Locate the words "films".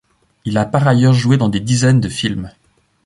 2.09-2.49